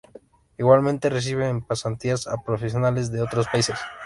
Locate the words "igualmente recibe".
0.57-1.47